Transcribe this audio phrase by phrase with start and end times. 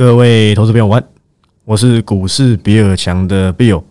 [0.00, 1.06] 各位投资朋友晚，
[1.66, 3.84] 我是股市比尔强的 Bill，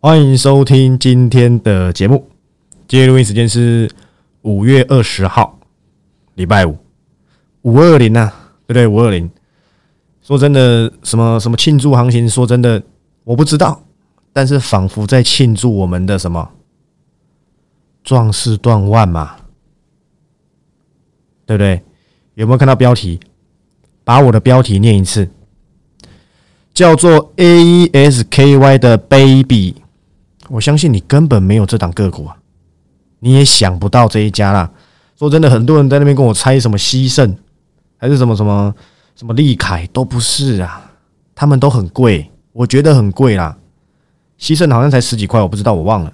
[0.00, 2.28] 欢迎收听今天的节目。
[2.88, 3.88] 今天录音时间是
[4.42, 5.56] 五月二十号，
[6.34, 6.76] 礼拜五，
[7.62, 8.28] 五二零呐，
[8.66, 8.88] 对不对？
[8.88, 9.30] 五二零。
[10.20, 12.28] 说真的，什么什么庆祝行情？
[12.28, 12.82] 说真的，
[13.22, 13.80] 我不知道，
[14.32, 16.50] 但是仿佛在庆祝我们的什么
[18.02, 19.36] 壮士断腕嘛，
[21.46, 21.80] 对不对？
[22.34, 23.20] 有没有看到标题？
[24.02, 25.30] 把我的标题念一次。
[26.76, 29.76] 叫做 A E S K Y 的 Baby，
[30.50, 32.36] 我相信你根本没有这档个股啊，
[33.20, 34.70] 你也想不到这一家啦。
[35.18, 37.34] 说真的，很多人在那边跟我猜什么西盛，
[37.96, 38.74] 还是什么什么
[39.14, 40.92] 什么利凯，都不是啊，
[41.34, 43.56] 他们都很贵，我觉得很贵啦。
[44.36, 46.12] 西盛好像才十几块，我不知道，我忘了。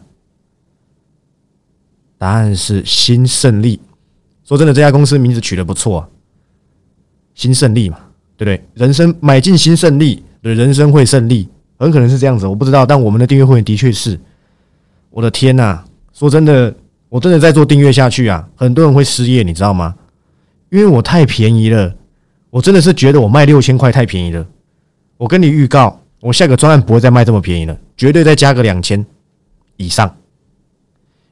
[2.18, 3.80] 答案是新胜利。
[4.44, 6.08] 说真的，这家公司名字取得不错，
[7.34, 7.98] 新胜利嘛，
[8.36, 8.64] 对不对？
[8.74, 10.22] 人生买进新胜利。
[10.42, 12.84] 的人生会胜利，很可能是这样子，我不知道。
[12.84, 14.18] 但我们的订阅会员的确是，
[15.10, 15.82] 我的天呐！
[16.12, 16.74] 说真的，
[17.08, 19.94] 我真的在做订阅下去啊，很多人会失业，你知道吗？
[20.70, 21.94] 因为我太便宜了，
[22.50, 24.46] 我真的是觉得我卖六千块太便宜了。
[25.16, 29.04] 我跟你预告，我下个专案不会再卖这么便宜了，绝对再加个两千
[29.76, 30.14] 以上，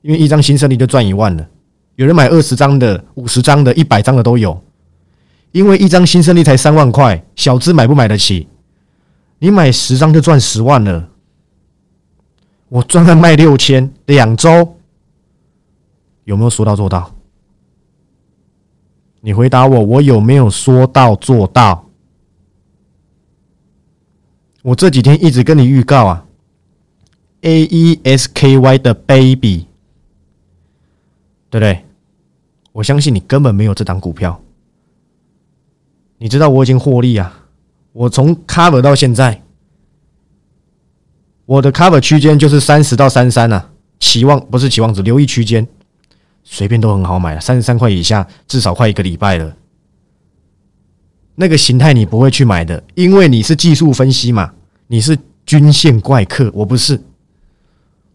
[0.03, 1.47] 因为一张新胜利就赚一万了。
[1.97, 4.63] 有人买二十张的、五十张的、一百张的都有，
[5.53, 8.47] 因为一张新胜利才三万块，小资买不买得起？
[9.41, 11.09] 你买十张就赚十万了，
[12.69, 14.77] 我专门卖六千，两周
[16.25, 17.13] 有没有说到做到？
[19.23, 21.87] 你回答我，我有没有说到做到？
[24.63, 26.27] 我这几天一直跟你预告啊
[27.41, 29.67] ，A E S K Y 的 baby，
[31.49, 31.83] 对不对？
[32.73, 34.39] 我相信你根本没有这档股票，
[36.19, 37.40] 你知道我已经获利啊。
[37.93, 39.43] 我从 cover 到现在，
[41.47, 45.67] 我的 cover 区间就是三十到三三啊，期望不是期望值，留意区间，
[46.45, 49.57] 随便都很好买了，三十三块以下至少快一个礼拜了。
[51.35, 54.53] 那个形态你不会去买的，因为你是技术分析嘛，
[54.87, 57.01] 你是均线怪客，我不是。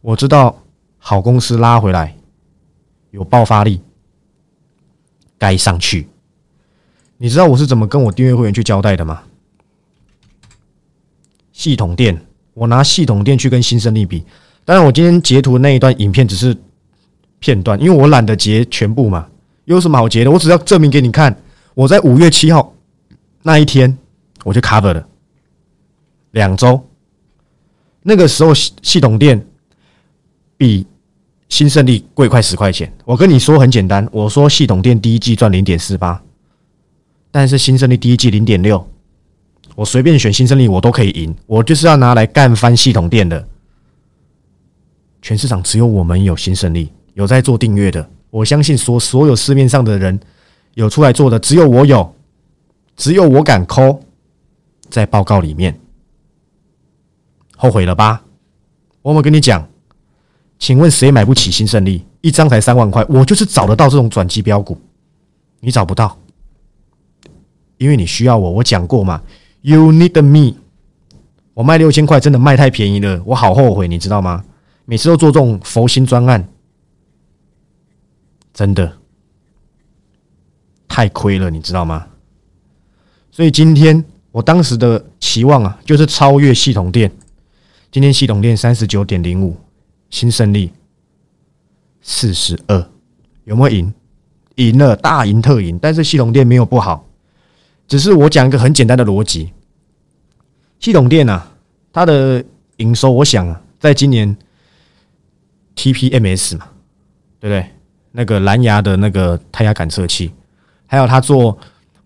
[0.01, 0.63] 我知道
[0.97, 2.15] 好公司拉回来
[3.09, 3.81] 有爆发力，
[5.37, 6.07] 该上去。
[7.17, 9.23] 你知道我是怎么跟我订阅会员去交代的吗？
[11.55, 12.21] 系统店，
[12.53, 14.21] 我拿系统店去跟新胜利比。
[14.65, 16.55] 当然，我今天截图那一段影片只是
[17.39, 19.25] 片段，因为我懒得截全部嘛。
[19.63, 20.29] 有什么好截的？
[20.29, 21.35] 我只要证明给你看，
[21.73, 22.73] 我在五月七号
[23.41, 23.97] 那一天
[24.43, 25.07] 我就 cover 了
[26.31, 26.85] 两周。
[28.03, 29.47] 那个时候系统店
[30.57, 30.85] 比
[31.47, 32.91] 新胜利贵快十块钱。
[33.05, 36.21] 我跟你说很简单，我说系统店第一季赚零点四八，
[37.31, 38.85] 但是新胜利第一季零点六。
[39.75, 41.35] 我随便选新胜利，我都可以赢。
[41.45, 43.45] 我就是要拿来干翻系统店的。
[45.21, 48.09] 全市场只有我们有新胜利，有在做订阅的。
[48.29, 50.17] 我相信所所有市面上的人
[50.75, 52.15] 有出来做的，只有我有，
[52.95, 54.01] 只有我敢抠
[54.89, 55.77] 在报告里面。
[57.57, 58.23] 后悔了吧？
[59.01, 59.67] 我有跟你讲，
[60.57, 62.05] 请问谁买不起新胜利？
[62.21, 64.77] 一张才三万块，我就是找得到这种转机标股，
[65.59, 66.17] 你找不到，
[67.77, 68.51] 因为你需要我。
[68.51, 69.21] 我讲过嘛。
[69.65, 70.59] You need me，
[71.55, 74.45] 我卖六千块真的卖太便宜了，我好后悔，你知道吗？
[74.85, 76.47] 每次都做这种佛心专案，
[78.53, 78.95] 真的
[80.87, 82.05] 太亏了，你知道吗？
[83.31, 87.11] 所以今天我当时的期望啊，就是超越系统店。
[87.91, 89.57] 今天系统店三十九点零五，
[90.11, 90.71] 新胜利
[92.03, 92.87] 四十二，
[93.45, 93.91] 有没有赢？
[94.57, 97.09] 赢了，大赢特赢，但是系统店没有不好。
[97.87, 99.51] 只是我讲一个很简单的逻辑，
[100.79, 101.51] 系统店啊，
[101.93, 102.43] 它的
[102.77, 104.35] 营收，我想啊，在今年
[105.75, 106.67] TPMS 嘛，
[107.39, 107.71] 对不对？
[108.11, 110.31] 那个蓝牙的那个胎压感测器，
[110.87, 111.57] 还有它做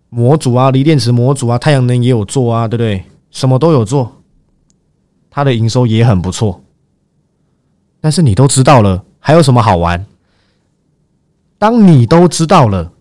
[0.10, 3.04] 模组啊，锂电池模组啊，太阳能也有做啊，对不对？
[3.32, 4.24] 什么都有做，
[5.30, 6.64] 它的营收也很不错。
[8.02, 10.06] 但是你都知道了，还有什么好玩？
[11.58, 12.92] 当你都知道了，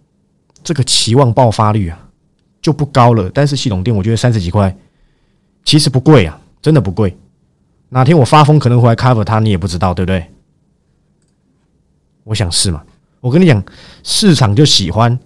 [0.62, 2.07] 这个期望爆发率啊！
[2.68, 4.76] 就不高了，但是系统店我觉得三十几块
[5.64, 7.16] 其实不贵啊，真的不贵。
[7.88, 10.22] 哪天我发疯可能回来 cover 它，你也不知道，对不对？
[12.24, 12.82] 我想是嘛。
[13.20, 13.64] 我跟你讲，
[14.02, 15.18] 市场就喜欢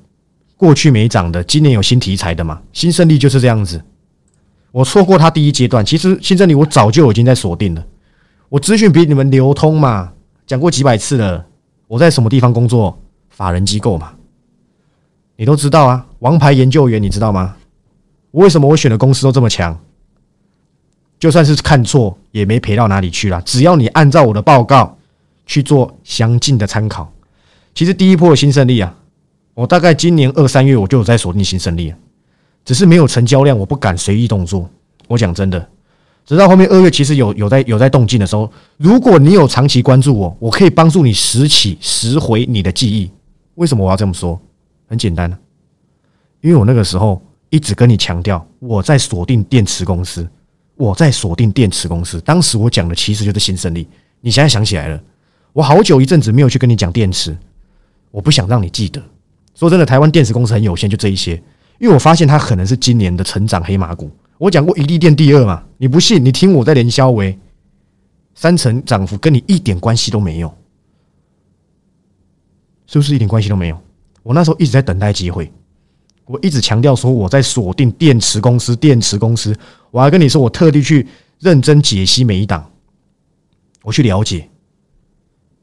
[0.57, 2.63] 过去没涨的，今年有新题材的嘛。
[2.73, 3.85] 新胜利就是这样子。
[4.71, 7.85] 我错过它第一阶段，其实新胜利我早就已经在锁定了。
[8.49, 10.13] 我资讯比你们流通嘛，
[10.47, 11.45] 讲过几百次了。
[11.89, 12.97] 我在什么地方工作？
[13.31, 14.13] 法人机构嘛。
[15.35, 17.57] 你都知道啊，王牌研究员，你知道吗？
[18.31, 19.77] 我为什么我选的公司都这么强？
[21.19, 23.43] 就算是看错，也没赔到哪里去啦。
[23.45, 24.97] 只要你按照我的报告
[25.47, 27.13] 去做详尽的参考，
[27.75, 28.95] 其实第一波的新胜利啊，
[29.55, 31.93] 我大概今年二三月我就有在锁定新胜利，
[32.65, 34.71] 只是没有成交量，我不敢随意动作。
[35.09, 35.69] 我讲真的，
[36.25, 43.11] 直到后面二月，其实有有在有在动静的时候，如果你有长期关注我，我可以帮助你拾起拾回你的记忆。
[43.57, 44.41] 为什么我要这么说？
[44.87, 45.37] 很简单，
[46.43, 50.29] 因为我那个时候一直跟你强调，我在锁定电池公司。
[50.75, 53.87] 我在锁定电池公司，当时我讲的其实就是新胜利。
[54.21, 55.01] 你现在想起来了，
[55.53, 57.37] 我好久一阵子没有去跟你讲电池，
[58.11, 59.01] 我不想让你记得。
[59.55, 61.41] 说真的，台湾电池公司很有限，就这一些。
[61.79, 64.11] 因为我发现它可能是今年的成长黑马股。
[64.39, 66.25] 我讲过一利电第二嘛，你不信？
[66.25, 67.39] 你听我在连销为
[68.35, 70.53] 三成涨幅，跟你一点关系都没有，
[72.87, 73.79] 是不是一点关系都没有？
[74.23, 75.53] 我那时候一直在等待机会。
[76.33, 79.55] 我一直强调说我在锁定电池公司，电池公司，
[79.91, 81.07] 我还跟你说，我特地去
[81.41, 82.65] 认真解析每一档，
[83.83, 84.49] 我去了解。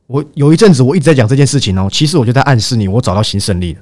[0.06, 3.82] 我有一阵子我一直在讲这件事情哦，其实我就在暗示你，我找到新胜利了。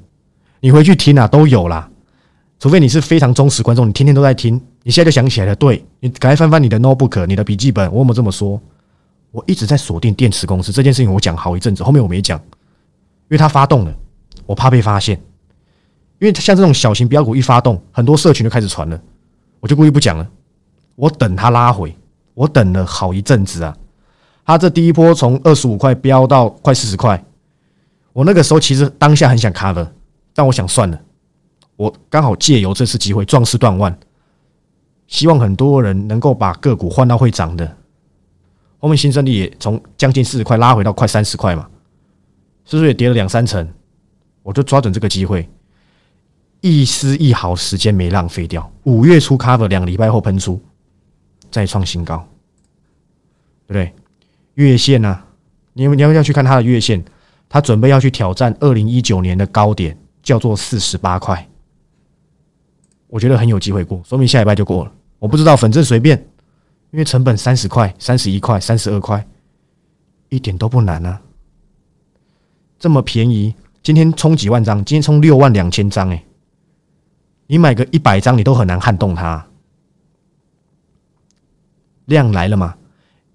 [0.61, 1.89] 你回去听啊，都有啦。
[2.57, 5.55] 除非你是非常忠实观众，你天天都在听，你现在就想起来了。
[5.57, 8.57] 对你赶快翻翻你的 notebook，你的笔记本，我有没有这么说？
[9.31, 13.93] 我一直在锁定电池公司这件事情，我讲好一阵子，后面我没讲，因为它发动了，
[14.45, 15.19] 我怕被发现。
[16.19, 18.99] 因为像这种小型标股一发动，很多社群就开始传了，
[19.59, 20.27] 我就故意不讲了。
[20.95, 21.95] 我等它拉回，
[22.33, 23.77] 我等了好一阵子啊。
[24.43, 27.23] 它这第一波从二十五块飙到快四十块，
[28.13, 29.93] 我那个时候其实当下很想卡的
[30.33, 30.99] 但我想算了。
[31.75, 33.95] 我刚好借由这次机会壮士断腕，
[35.05, 37.77] 希望很多人能够把个股换到会涨的。
[38.79, 41.67] 后面新胜利也从将近四十块拉回到快三十块嘛，
[42.65, 43.67] 是不是也跌了两三成？
[44.41, 45.47] 我就抓准这个机会。
[46.61, 48.71] 一丝一毫时间没浪费掉。
[48.83, 50.61] 五月初 cover 两个礼拜后喷出，
[51.51, 52.27] 再创新高，
[53.67, 53.93] 对不对？
[54.55, 55.23] 月线呢？
[55.73, 57.03] 你你要不要去看它的月线，
[57.47, 61.47] 它准备要去挑战二零一九年的高点，叫做四十八块。
[63.07, 64.91] 我觉得很有机会过，说明下礼拜就过了。
[65.19, 66.17] 我不知道，反正随便，
[66.91, 69.25] 因为成本三十块、三十一块、三十二块，
[70.29, 71.21] 一点都不难啊。
[72.79, 76.23] 这么便宜，今天冲几万张，今天冲六万两千张，哎。
[77.47, 79.47] 你买个一百张，你都很难撼动它。
[82.05, 82.75] 量来了嘛？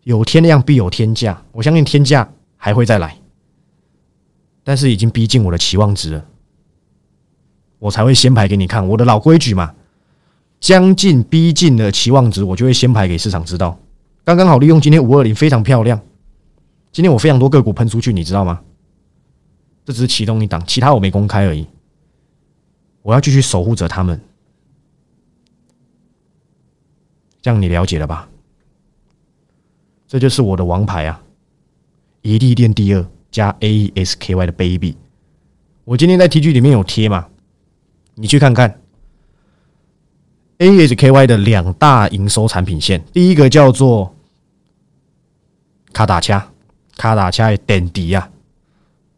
[0.05, 3.19] 有天量必有天价，我相信天价还会再来，
[4.65, 6.25] 但是已经逼近我的期望值了，
[7.79, 8.87] 我才会先排给你看。
[8.89, 9.75] 我的老规矩嘛，
[10.59, 13.79] 将近逼近的期望值，我就会先排给市场知道。
[14.25, 16.01] 刚刚好利用今天五二零非常漂亮，
[16.91, 18.61] 今天我非常多个股喷出去，你知道吗？
[19.85, 21.67] 这只是其中一档，其他我没公开而已。
[23.03, 24.21] 我要继续守护着他们，
[27.41, 28.29] 这样你了解了吧？
[30.07, 31.23] 这就是我的王牌啊！
[32.21, 34.97] 一利店第二加 A S K Y 的 baby，
[35.85, 37.29] 我今天在 T G 里面有贴嘛？
[38.15, 38.81] 你去看看
[40.59, 44.15] A S K Y 的两大营收产品线，第一个叫做
[45.93, 46.53] 卡达恰，
[46.97, 48.31] 卡达恰的电池啊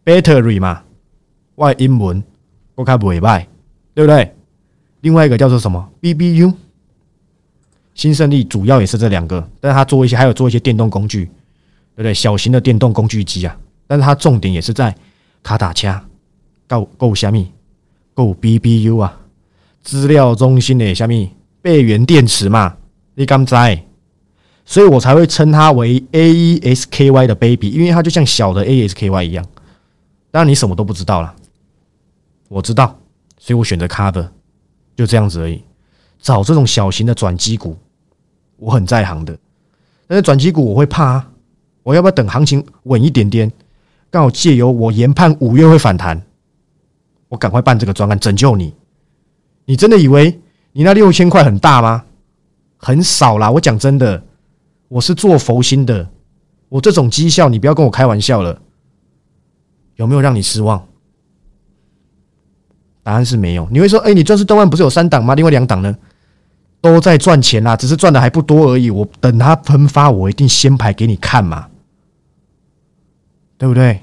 [0.05, 0.85] ，battery 嘛，
[1.57, 2.23] 外英文
[2.77, 3.47] 我看不歹。
[3.95, 4.35] 对不对？
[5.03, 6.53] 另外一个叫做什么？BBU，
[7.95, 12.13] 新胜利主要也是这两个，但是它做一些，还有做一些电动工具，对不对？
[12.13, 14.95] 小型的电动工具机啊，但是它重点也是在
[15.43, 16.05] 卡打掐，
[16.67, 17.53] 够够虾米，
[18.15, 19.21] 够 BBU 啊，
[19.83, 21.31] 资料中心的虾米
[21.63, 22.77] 备源电池嘛，
[23.15, 23.85] 你敢在？
[24.65, 29.45] 所以我才会称它为 AESKY 的 baby，因为它就像小的 ASKY 一样。
[30.31, 31.37] 当然你什么都不知道了，
[32.49, 32.99] 我知道。
[33.45, 34.27] 所以我选择 cover，
[34.97, 35.63] 就这样子而已。
[36.19, 37.77] 找这种小型的转机股，
[38.57, 39.37] 我很在行的。
[40.07, 41.23] 但是转机股我会怕，
[41.83, 43.53] 我要不要等行情稳一点点？
[44.11, 46.25] 刚好借由我研判五月会反弹，
[47.29, 48.73] 我赶快办这个专案拯救你。
[49.67, 50.41] 你真的以为
[50.73, 52.03] 你那六千块很大吗？
[52.79, 53.51] 很少啦。
[53.51, 54.25] 我讲真的，
[54.89, 56.09] 我是做佛心的。
[56.71, 58.59] 我这种绩效，你不要跟我开玩笑了。
[59.97, 60.89] 有没有让你失望？
[63.05, 63.69] 答案是没有。
[63.71, 65.37] 你会说：“哎，你钻石动万不是有三档吗？
[65.37, 65.97] 另外两档呢，
[66.81, 68.91] 都在赚钱啦，只是赚的还不多而已。
[68.91, 71.69] 我等它喷发，我一定先排给你看嘛，
[73.57, 74.01] 对不对？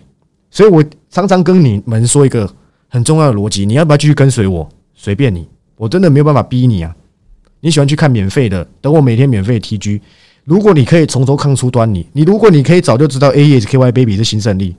[0.50, 2.50] 所以我常常跟你们说一个
[2.88, 4.70] 很重要的逻辑：你要不要继续跟随我？
[4.93, 6.96] 随便你，我真的没有办法逼你啊。
[7.60, 10.00] 你喜欢去看免费的，等我每天免费 TG。
[10.43, 14.75] 如果你可以从头看出端倪，你如果你可以早就知道 A E S K Y Baby 是新胜利，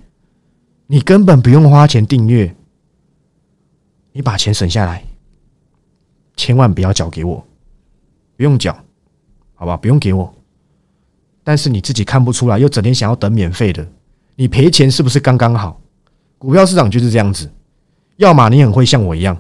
[0.87, 2.55] 你根本不用花钱订阅。
[4.12, 5.04] 你把钱省下来，
[6.37, 7.45] 千万不要缴给我，
[8.37, 8.76] 不用缴，
[9.54, 10.35] 好吧，不用给我。
[11.42, 13.87] 但是你自己看不出来，又整天想要等免费的，
[14.37, 15.81] 你赔钱是不是刚刚好？
[16.38, 17.50] 股票市场就是这样子，
[18.16, 19.37] 要么你很会像我一样，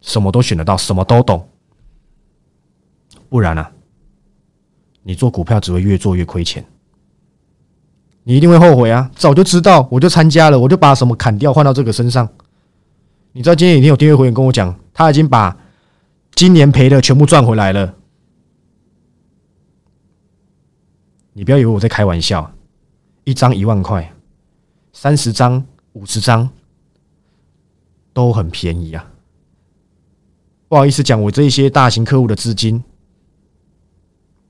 [0.00, 1.48] 什么都选得到，什么都懂，
[3.28, 3.70] 不然啊，
[5.02, 6.64] 你做股票只会越做越亏钱。
[8.24, 9.10] 你一定会后悔啊！
[9.16, 12.28] 早就知道，我就参加了，我就把什么砍掉换到这个身上。
[13.38, 15.56] 你知道今天已经有订阅会员跟我讲，他已经把
[16.34, 17.94] 今年赔的全部赚回来了。
[21.34, 22.52] 你不要以为我在开玩笑，
[23.22, 24.12] 一张一万块，
[24.92, 26.50] 三十张、五十张
[28.12, 29.08] 都很便宜啊！
[30.66, 32.82] 不好意思讲，我这一些大型客户的资金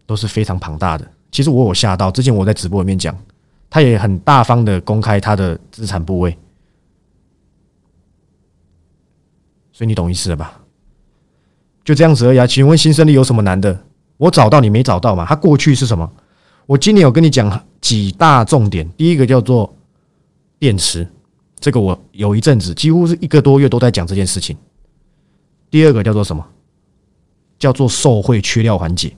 [0.07, 1.07] 都是非常庞大的。
[1.31, 3.15] 其实我有吓到，之前我在直播里面讲。
[3.69, 6.35] 他也很大方的公开他的资产部位，
[9.79, 10.61] 所以你懂意思了吧？
[11.85, 12.45] 就这样子而已啊。
[12.45, 13.81] 请问新胜利有什么难的？
[14.17, 15.25] 我找到你没找到嘛？
[15.25, 16.13] 他过去是什么？
[16.67, 18.91] 我今年有跟你讲几大重点。
[18.97, 19.73] 第一个叫做
[20.59, 21.07] 电池，
[21.61, 24.57] 这个我有一阵子几乎是一个多月都在讲这件事情。
[25.71, 26.45] 第二个叫做什么？
[27.57, 29.15] 叫做受贿缺料缓解。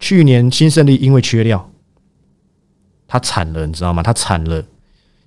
[0.00, 1.70] 去年新胜利因为缺料。
[3.06, 4.02] 他惨了，你知道吗？
[4.02, 4.64] 他惨了。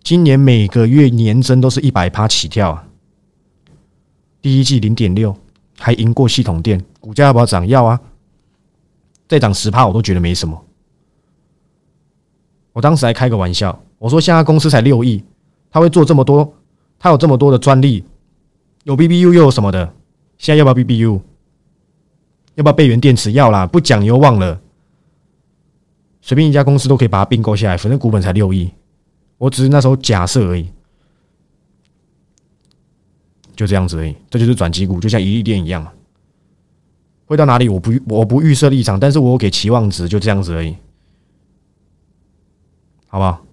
[0.01, 2.88] 今年每个月年增都是一百趴起跳啊！
[4.41, 5.36] 第一季零点六，
[5.77, 7.67] 还赢过系统店，股价要不要涨？
[7.67, 8.00] 要啊！
[9.27, 10.65] 再涨十趴我都觉得没什么。
[12.74, 15.24] 我当时还开个玩笑，我说现在公司才六亿，
[15.69, 16.53] 他会做这么多，
[16.98, 18.03] 他有这么多的专利，
[18.84, 19.93] 有 BBU 又有什么的？
[20.38, 21.19] 现在要不要 BBU？
[22.55, 23.31] 要不要备源电池？
[23.34, 23.67] 要啦！
[23.67, 24.60] 不讲你又忘了。
[26.22, 28.72] 随便一家公司都可以把它并购下来，反正股本才六亿，
[29.38, 30.72] 我只是那时候假设而已，
[33.60, 34.16] 就这样子而已。
[34.30, 35.86] 这就是转机股，就像一利店一样。
[37.25, 37.68] 会到哪里？
[37.68, 40.74] 我不我不预设立场，但是我给期望值，就这样子而已，
[43.08, 43.46] 好不好？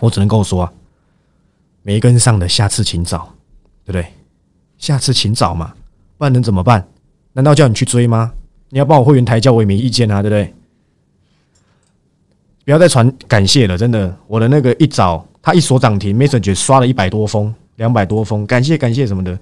[0.00, 0.72] 我只能跟我说啊，
[1.82, 3.34] 没跟上的，下次请找，
[3.86, 4.06] 对不对？
[4.76, 5.74] 下次请找嘛，
[6.18, 6.86] 不然能怎么办？
[7.32, 8.34] 难道叫你去追吗？
[8.68, 10.54] 你要帮我会员抬轿，我也没意见啊，对不对？
[12.66, 19.38] 不要再传感谢了，真的，我的那个一早他一锁涨停，message 刷了一百多封，两百多封，感谢感谢什么的，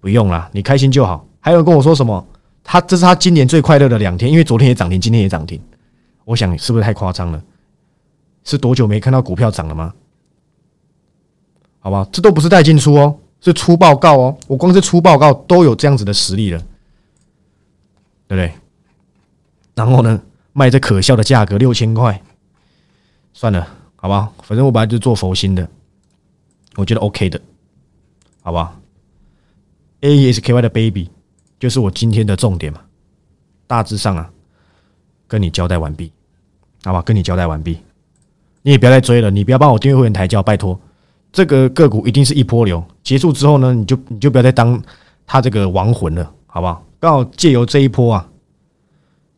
[0.00, 1.26] 不用了，你开心就好。
[1.40, 2.24] 还有跟我说什么？
[2.62, 5.60] 他这是他今年最快乐的两天，因为昨天也涨停，今天也涨停。
[6.24, 7.42] 我想是不是太夸张了？
[8.44, 9.92] 是多久没看到股票涨了吗？
[11.80, 14.38] 好吧，这都不是带进出哦，是出报告哦。
[14.46, 16.58] 我光是出报告都有这样子的实力了，
[18.28, 18.52] 对不对？
[19.74, 20.22] 然后呢，
[20.52, 22.22] 卖这可笑的价格六千块。
[23.32, 25.68] 算了，好吧，反正我本来就做佛心的，
[26.76, 27.40] 我觉得 OK 的，
[28.42, 28.78] 好吧。
[30.00, 31.08] ？A S K Y 的 baby
[31.58, 32.80] 就是我今天的重点嘛，
[33.66, 34.28] 大致上啊，
[35.26, 36.12] 跟你交代完毕，
[36.84, 37.78] 好吧，跟你交代完毕，
[38.62, 40.78] 你也不要再追了，你不要帮我订阅会员抬轿，拜托，
[41.32, 44.82] 这个个股一定是一波流，结束之后呢，你就你就不要再当
[45.24, 46.84] 他这个亡魂了，好不好？
[46.98, 48.28] 刚好借由这一波啊，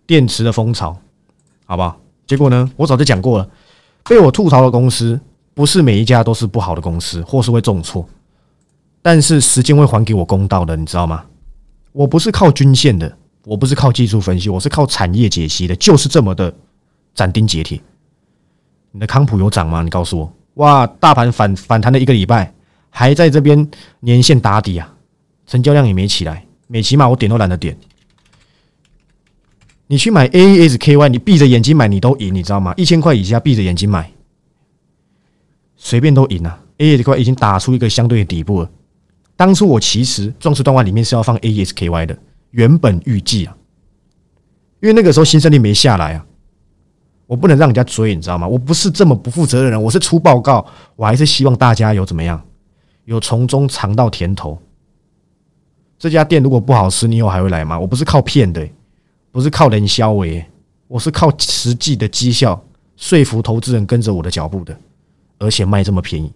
[0.07, 0.97] 电池的风潮，
[1.67, 2.01] 好不好？
[2.27, 3.49] 结果呢，我早就讲过了。
[4.09, 5.21] 被我吐槽的公司，
[5.53, 8.07] 不是每一家都是不好的公司，或是会重挫，
[9.07, 11.27] 但是时间会还给我公道的，你知道吗？
[11.93, 16.53] 我不是靠均线的，我不是靠技术分析，我是靠产业解析的，就是这么的
[17.15, 17.79] 斩钉截铁。
[18.93, 19.83] 你的康普有涨吗？
[19.83, 22.51] 你告诉我，哇，大盘反反弹了一个礼拜，
[22.89, 23.71] 还在这边
[24.01, 24.91] 年线打底啊，
[25.47, 27.77] 成交量也没起来，每起码我点都懒得点。
[29.87, 32.73] 你去买 A E S K Y，你闭着眼睛买你都赢，你知道吗？
[32.79, 34.11] 一千块以下闭着眼睛买，
[35.77, 38.71] 随便都赢啊！A E S K Y 已经打出一个相对的底部了。
[39.37, 42.19] 当初我其实壮士断腕里面是要放 A S K Y 的，
[42.51, 43.57] 原本预计啊，
[44.81, 46.27] 因为那个时候新胜利没下来啊，
[47.27, 48.47] 我不能让人家追，你知道吗？
[48.47, 50.65] 我不是这么不负责任的人，我是出报告，
[50.97, 52.43] 我还是希望大家有怎么样，
[53.05, 54.59] 有从中尝到甜头。
[55.99, 57.79] 这家店如果不好吃，你以后还会来吗？
[57.79, 58.69] 我不是靠骗的。
[59.33, 60.47] 不是靠人销为，
[60.87, 62.65] 我是靠实际的绩效
[62.97, 64.79] 说服投资人跟着我的脚步的，
[65.41, 66.33] 而且卖这么便宜，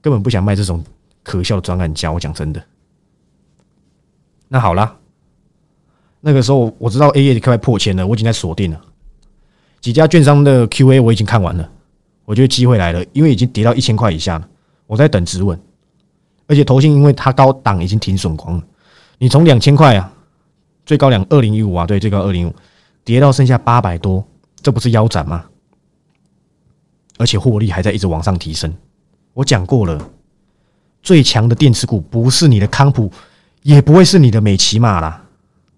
[0.00, 0.82] 根本不想卖这种
[1.24, 2.12] 可笑的专案价。
[2.12, 2.62] 我讲真的，
[4.46, 4.96] 那好啦，
[6.20, 8.80] 那个时候我知道 A A 快破千了，我已经在锁定了
[9.80, 11.68] 几家券商的 Q A，我已经看完了，
[12.24, 14.48] 我觉得机会来了，因为已经跌到一千块以下了，
[14.86, 15.60] 我在等止稳，
[16.46, 18.62] 而且投信因为它高档已经停损光了，
[19.18, 20.12] 你从两千块啊。
[20.86, 22.54] 最高两二零一五啊，对，最高二零五，
[23.04, 24.22] 跌到剩下八百多，
[24.60, 25.46] 这不是腰斩吗？
[27.16, 28.70] 而且获利还在一直往上提升。
[29.32, 30.10] 我讲过了，
[31.04, 33.08] 最强的电池股不是你的康普
[33.62, 35.24] 也不会是你的美骑马啦。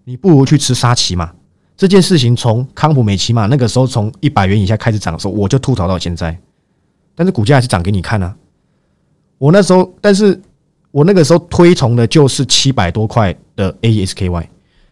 [0.05, 1.31] 你不如去吃沙琪玛。
[1.75, 6.35] 这件事情从康普美骑马那个时候从一百元以下开始涨的时候，我就吐槽到现在，
[7.13, 8.35] 但是股价还是涨给你看啊。
[9.37, 10.41] 我那时候，但是
[10.89, 14.47] 我那个时候推崇的就是七百多块的 ASKY，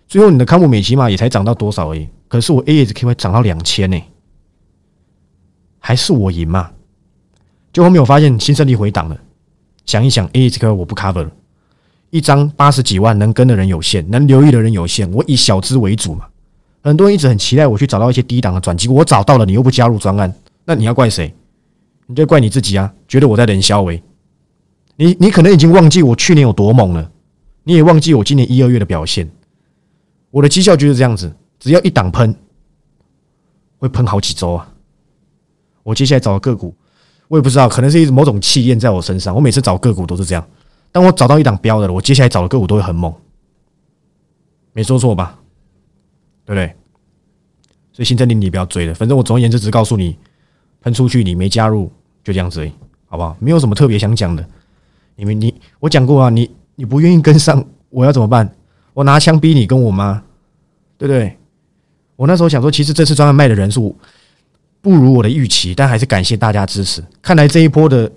[0.07, 2.07] 最后你的康普美骑马也才涨到多少而已。
[2.27, 3.99] 可是我 ASKY 涨到两千呢，
[5.79, 6.69] 还是我赢嘛？
[7.73, 9.17] 就后面我发现新胜利回档了，
[9.85, 11.31] 想一想 ASKY 我不 cover 了，
[12.09, 16.27] 一张八十几万能跟的人有限，能留意的人有限，我以小资为主嘛。
[16.83, 20.33] 很多人一直很期待我去找到一些低档的转机，我找到了，你又不加入专案，
[20.65, 21.33] 那你要怪谁？
[22.07, 22.93] 你就怪你自己啊！
[23.07, 24.01] 觉得我在冷消维，
[24.95, 27.11] 你你可能已经忘记我去年有多猛了，
[27.63, 29.27] 你也忘记我今年一二月的表现。
[30.29, 32.35] 我的绩效就是这样子，只要一档喷，
[33.79, 34.71] 会喷好几周啊！
[35.81, 36.75] 我接下来找个股，
[37.27, 39.33] 我也不知道，可能是一某种气焰在我身上。
[39.33, 40.47] 我每次找个股都是这样，
[40.91, 43.13] 当我找到一档标的了，我接下来找的个股都会很猛，
[44.73, 45.39] 没说错吧？
[46.45, 46.75] 对不对？
[47.91, 50.17] 所以新政令你不要追了，反正我总而言之只告诉你，
[50.81, 51.91] 喷出去你没加入
[52.23, 52.69] 就这样子，
[53.07, 53.35] 好不好？
[53.39, 54.45] 没有什么特别想讲的。
[55.15, 58.53] 因为你我讲过啊，你你不愿意跟上，我要怎么办？
[58.93, 60.23] 我拿枪逼你跟我吗？
[60.97, 61.37] 对不对？
[62.17, 63.97] 我那时候想说，其实这次专门卖的人数
[64.85, 67.03] 不如我的预期，但还是感谢大家支持。
[67.19, 68.11] 看来这一波的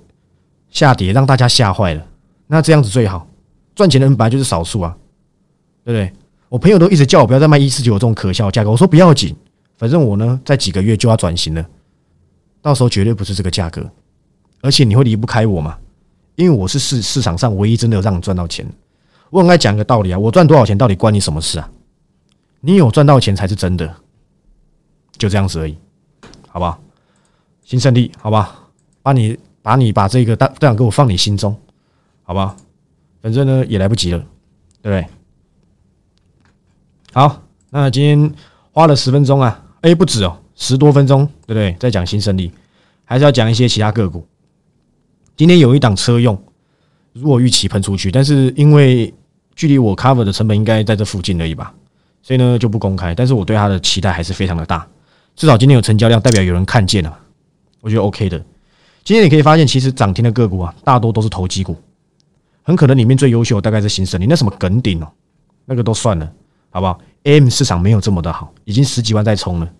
[0.68, 2.06] 下跌让大家吓坏了，
[2.46, 3.26] 那这样子最好，
[3.74, 4.94] 赚钱的人本来就是少数啊，
[5.82, 6.12] 对不对？
[6.50, 9.34] 我朋友都一直叫我不要再卖一四九这种可笑价格，我说不要紧，
[9.78, 11.66] 反正我呢在几个月就要转型了，
[12.60, 13.90] 到时候绝对不是这个价格，
[14.60, 15.78] 而且你会离不开我嘛，
[16.36, 18.70] 因为我是市市场上唯一真的让你赚到钱。
[19.30, 21.70] 我很爱讲一个道理啊，我赚多少钱到底关你什么事啊？
[22.60, 23.94] 你有赚到钱才是真的，
[25.16, 25.78] 就这样子而已，
[26.58, 26.80] 好不好？
[27.62, 28.58] 新胜利，好吧，
[29.00, 31.56] 把你把你把这个大这样给我放你心中，
[32.24, 32.56] 好吧？
[33.22, 34.18] 反正呢也来不及了，
[34.82, 35.06] 对不对？
[37.12, 38.34] 好，那今天
[38.72, 41.76] 花了十分钟啊，哎，不止哦，十多分钟，对不对？
[41.78, 42.50] 在讲新胜利，
[43.04, 44.26] 还是要讲一些其他个股。
[45.36, 46.36] 今天有一档车用，
[47.12, 49.14] 如果预期喷出去，但是因为
[49.54, 51.72] 距离我 cover 的成本应该在这附近而已吧，
[52.20, 53.14] 所以呢就不公开。
[53.14, 54.88] 但是我对它的期待还是非常的大，
[55.38, 57.16] 至少今天有成交量，代表有人看见了，
[57.80, 58.36] 我觉得 OK 的。
[59.04, 61.76] 今天你可以发现，其实涨停的个股啊，大多都是投机股，
[62.64, 65.08] 很可能里面最优秀大概是新胜利，那什么梗顶哦，
[65.64, 66.28] 那个都算了。
[66.70, 69.72] 好不好？M 市场没有这么的好，已经十几万在冲了。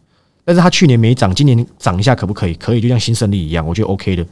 [0.45, 2.55] 但是它去年没涨，今年涨一下可不可以？
[2.55, 4.25] 可以，就像新胜利一样，我觉得 OK 的。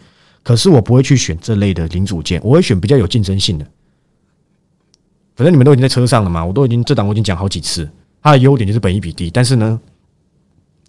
[0.45, 3.67] 可是我不会去选这类的零组件，我会选比较有竞争性的。
[5.35, 7.91] 反正你们都已经在车上了嘛，我都已经这档我已经讲好几次，
[8.23, 9.79] 它的优点就是本益比低，但是呢，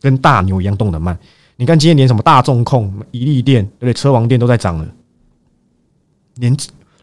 [0.01, 1.17] 跟大牛一样动得慢。
[1.55, 3.93] 你看今天连什么大众控、一利电，对不对？
[3.93, 4.87] 车王店都在涨了，
[6.35, 6.55] 连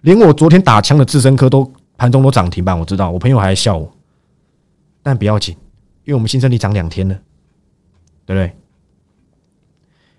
[0.02, 3.92] 连我昨天打枪的智深科都盘中都涨停板，我知道，我朋友还笑我。
[5.02, 5.54] 但不要紧，
[6.04, 7.18] 因为我们新胜利涨两天了，
[8.24, 8.52] 对不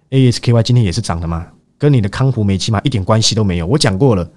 [0.09, 3.65] 对？ASKY 今天也是涨的嘛，跟你的康普美起码一点关系都没有。
[3.65, 4.29] 我讲过了，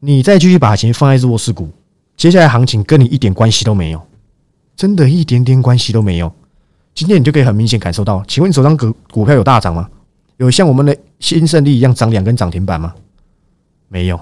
[0.00, 1.70] 你再继续把钱放在弱势股，
[2.16, 4.06] 接下来行情跟你一点关系都没有，
[4.74, 6.34] 真的一点点关系都没有。
[6.94, 9.88] 今天你就可以很明显感受到，请问你手上股股票有大涨吗？
[10.36, 12.94] 有像我们的新胜利一样涨两根涨停板吗？
[13.88, 14.20] 没有。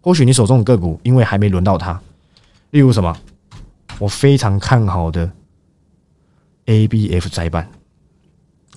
[0.00, 2.00] 或许你手中的个股因为还没轮到它，
[2.70, 3.16] 例如什么？
[3.98, 5.30] 我非常看好的
[6.66, 7.70] A B F 窄板，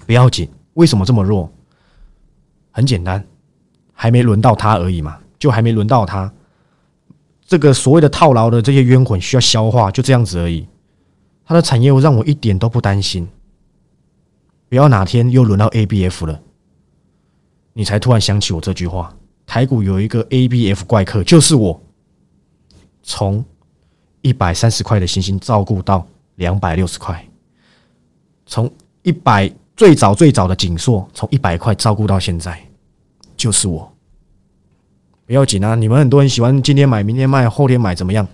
[0.05, 0.49] 不要紧。
[0.75, 1.51] 为什么这么弱？
[2.71, 3.25] 很简单，
[3.93, 6.32] 还没轮到它而已嘛，就还没轮到它。
[7.45, 10.65] 这个所谓的套牢的这些冤魂需要消化，就这样子而已。
[11.49, 13.27] 它的产业让我一点都不担心。
[14.69, 16.39] 不要哪天又轮到 A B F 了，
[17.73, 19.12] 你才突然想起我这句话。
[19.47, 21.81] 台股有一个 A B F 怪客，就是我。
[23.01, 23.43] 从
[24.21, 27.27] 一百三十块的星星照顾到两百六十块，
[28.45, 32.63] 从一百最早最早的锦硕从一百块照顾到现在，
[33.35, 33.91] 就是我。
[35.25, 38.27] 不要紧啊，你们很多人喜欢今天买明天卖后天买怎么样？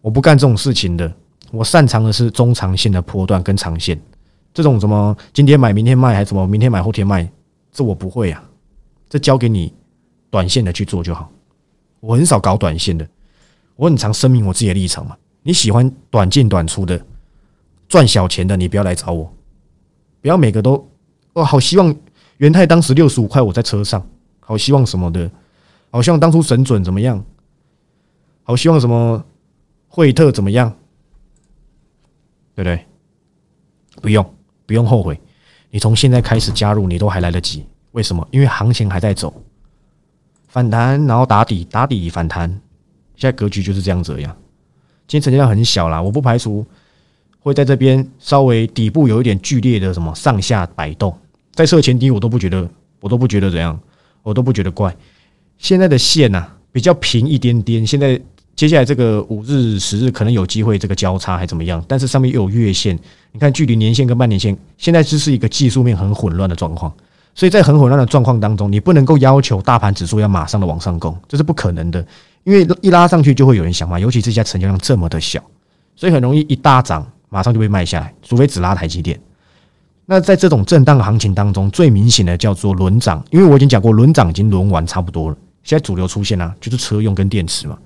[0.00, 1.14] 我不干这种事情的，
[1.54, 4.00] 我擅长的是中长线的波段跟长线。
[4.52, 7.28] 这种什么今天买明天卖还是什么明天买后天卖，
[7.72, 8.42] 这我不会啊，
[9.08, 9.72] 这交给你
[10.30, 11.30] 短线的去做就好。
[12.00, 13.08] 我很少搞短线的，
[13.76, 15.16] 我很常声明我自己的立场嘛。
[15.42, 17.00] 你喜欢短进短出的
[17.88, 19.32] 赚小钱的，你不要来找我。
[20.20, 20.88] 不要每个都
[21.34, 21.94] 哦，好希望
[22.38, 24.06] 元泰当时六十五块，我在车上，
[24.40, 25.30] 好希望什么的，
[25.90, 27.24] 好希望当初神准怎么样，
[28.42, 29.24] 好希望什么
[29.88, 30.74] 惠特怎么样，
[32.54, 32.84] 对不对？
[34.02, 34.34] 不用
[34.66, 35.20] 不用后悔，
[35.70, 37.64] 你从现在开始加入，你都还来得及。
[37.92, 38.26] 为什么？
[38.30, 39.32] 因为行情还在走，
[40.48, 42.50] 反弹然后打底，打底反弹，
[43.14, 44.36] 现在格局就是这样子样。
[45.06, 46.66] 今天成交量很小啦，我不排除
[47.38, 51.16] 会在这边稍微底部有一点剧烈的什么上下摆动，
[51.52, 52.68] 在设前低我都不觉得，
[53.00, 53.78] 我都不觉得怎样，
[54.22, 54.94] 我都不觉得怪。
[55.56, 58.20] 现在的线呐比较平一点点，现在
[58.56, 62.98] 接下来这个五日、十日可能有机会这个交叉还怎么样，但是上面又有月线，
[63.32, 66.92] 你看距离年线跟半年线，现在只是一个技术面很混乱的状况。
[67.34, 72.06] 所以在很混乱的状况当中，你不能够要求大盘指数要马上的往上攻，这是不可能的。
[72.44, 75.42] 因为一拉上去就会有人想嘛，尤其这家成交量这么的小，
[75.96, 79.18] 所以很容易一大涨马上就被卖下来，除非只拉台积电。
[80.06, 85.36] 那在这种震荡行情当中，最明显的叫做轮涨，因为我已经讲过，轮涨已经轮完差不多了。
[85.64, 87.76] 现在主流出现了，就是车用跟电池嘛，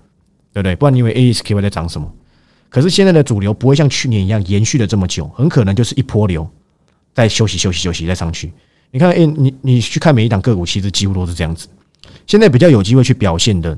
[0.63, 0.77] 对不对？
[0.77, 2.13] 不然你以为 ASKY 在涨什么？
[2.69, 6.49] 可是现在的主流不会像去年一样延续了这么久，很可能就是一波流，
[7.15, 8.53] 再休息休息休息再上去。
[8.91, 11.69] 你看，哎，你你去看每一档个股，其实几乎都是这样子。
[12.27, 13.77] 现在比较有机会去表现的，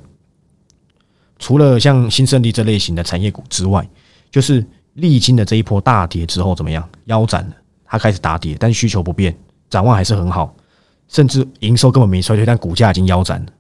[1.39, 3.89] 除了像新胜利这类型的产业股之外，
[4.31, 4.65] 就是
[4.95, 9.37] 历经的这一波大跌之后怎么样腰斩了，它开始打跌，但需求不变，
[9.69, 10.55] 展望还是很好，
[11.09, 13.53] 甚至营收根本没衰退，但股价已经腰斩了。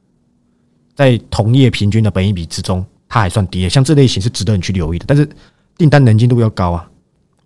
[0.94, 5.04] 在同业平均的本益比之中，它还算低，像这类型是值得你去留意的。
[5.06, 5.28] 但是
[5.76, 6.88] 订单能见度要高啊！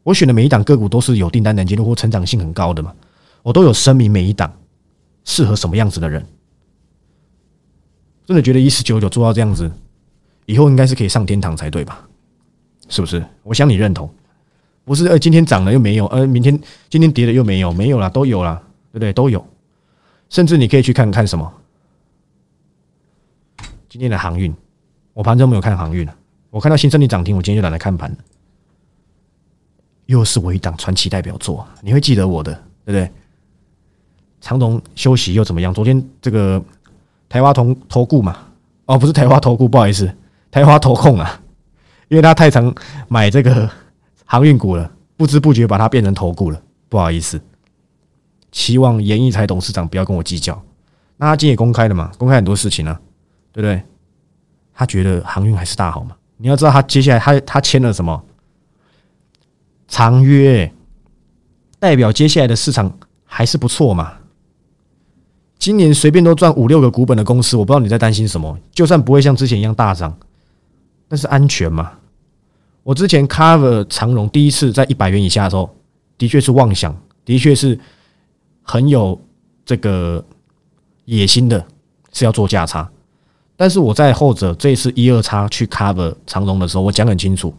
[0.02, 2.94] 我选的每一档个股都是有订单能见度或成长性很高的嘛。
[3.42, 4.52] 我都有声明每一档
[5.24, 6.24] 适合什么样子的人，
[8.26, 9.72] 真的觉得一四九九做到这样子，
[10.44, 12.06] 以后应该是可以上天堂才对吧？
[12.90, 13.24] 是不是？
[13.42, 14.12] 我想你认同，
[14.84, 15.06] 不是？
[15.06, 19.14] 呃，今天涨了又没有，呃，明天今天跌了又没有，没有了，都有了，对不对？
[19.14, 19.42] 都有，
[20.28, 21.50] 甚至你可以去看看什么
[23.88, 24.54] 今天的航运，
[25.14, 26.06] 我盘中没有看航运，
[26.50, 28.14] 我看到新胜利涨停，我今天就懒得看盘，
[30.06, 32.52] 又是我一档传奇代表作，你会记得我的，
[32.84, 33.10] 对不对？
[34.40, 35.72] 长隆休息又怎么样？
[35.72, 36.62] 昨天这个
[37.28, 38.36] 台华投投顾嘛，
[38.86, 40.14] 哦，不是台华投顾，不好意思，
[40.50, 41.40] 台华投控啊，
[42.08, 42.74] 因为他太常
[43.08, 43.70] 买这个
[44.26, 47.40] 航运股了，不知不觉把它变成投顾了，不好意思。
[48.52, 50.60] 期望严义才董事长不要跟我计较。
[51.16, 52.98] 那他今天也公开了嘛，公开很多事情呢，
[53.52, 53.82] 对不对？
[54.74, 56.16] 他觉得航运还是大好嘛。
[56.36, 58.24] 你要知道，他接下来他他签了什么
[59.86, 60.70] 长约，
[61.78, 64.14] 代表接下来的市场还是不错嘛。
[65.58, 68.58] 今年随便都赚五六个股本的公司，我不知道你在担心什么。
[68.72, 70.14] 就算不会像之前一样大涨，
[71.08, 71.92] 但是安全嘛？
[72.82, 75.74] 我之前 cover 长荣第一次在一百元以下的时候，
[76.18, 77.78] 的确是妄想，的确是
[78.62, 79.18] 很有
[79.64, 80.22] 这个
[81.06, 81.64] 野心的，
[82.12, 82.90] 是要做价差。
[83.64, 87.54] 但是我在后者这次一二差去 cover 长荣的时候，我讲很清楚，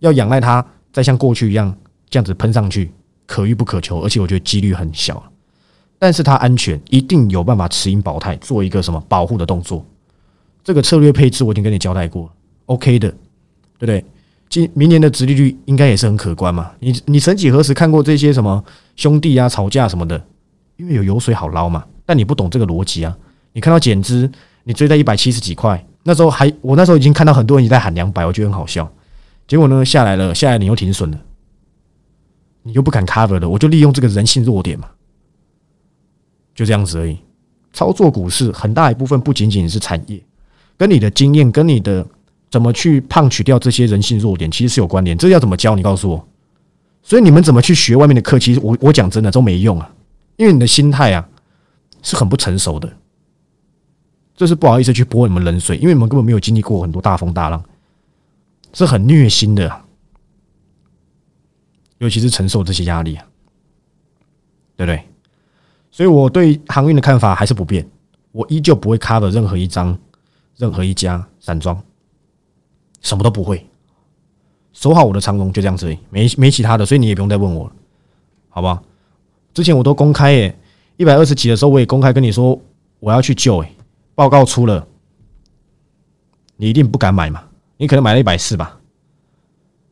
[0.00, 1.74] 要仰赖它再像过去一样
[2.10, 2.92] 这样子喷上去，
[3.24, 5.22] 可遇不可求，而且我觉得几率很小。
[5.98, 9.82] 但是它安全，一定有办法持盈保泰，做一个什么保护的动作。
[10.62, 12.30] 这个策略配置我已经跟你交代过
[12.66, 13.16] ，OK 的，对
[13.78, 14.04] 不对？
[14.50, 16.70] 今明年的殖利率应该也是很可观嘛。
[16.80, 18.62] 你你曾几何时看过这些什么
[18.94, 20.22] 兄弟啊吵架什么的？
[20.76, 21.82] 因为有油水好捞嘛。
[22.04, 23.16] 但你不懂这个逻辑啊。
[23.54, 24.30] 你看到减资，
[24.68, 28.92] 你追在一百七十几块，那时候还我那时候已经看到很多人在喊两百，我觉得很好笑。
[29.46, 31.20] 结果呢下来了，下来你又停损了，
[32.64, 34.88] 你又不敢 cover 了，我就利用这个人性弱点嘛。
[36.52, 37.16] 就这样子而已。
[37.72, 40.20] 操作股市很大一部分不仅仅是产业，
[40.76, 42.04] 跟你的经验、跟你的
[42.50, 45.16] 怎么去胖取掉这些人性弱点，其实是有关联。
[45.16, 45.76] 这要怎么教？
[45.76, 46.28] 你告诉我。
[47.04, 48.36] 所以你们怎么去学外面的课？
[48.36, 49.88] 其实我我讲真的都没用啊，
[50.36, 51.28] 因为你的心态啊
[52.02, 52.92] 是很不成熟的。
[54.36, 57.64] 这是不好意思去泼你们冷水，因为你们根本没有经历过很多大风大浪，
[58.74, 59.82] 是很虐心的，
[61.98, 63.24] 尤其是承受这些压力啊，
[64.76, 65.02] 对不对？
[65.90, 67.88] 所以我对航运的看法还是不变，
[68.32, 69.98] 我依旧不会 cover 任何一张、
[70.56, 71.82] 任何一家散装，
[73.00, 73.66] 什么都不会，
[74.74, 77.72] 守好我的长龙就这样子，没没其他的，所以你也不用再问我了，
[78.50, 78.82] 好不好？
[79.54, 80.58] 之前我都公开耶，
[80.98, 82.60] 一百二十几的时候我也公开跟你说
[83.00, 83.75] 我要去救，诶，
[84.16, 84.88] 报告出了，
[86.56, 87.44] 你一定不敢买嘛？
[87.76, 88.80] 你可能买了一百四吧，